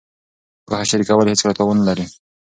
[0.65, 2.05] پوهه شریکول هېڅکله تاوان نه لري.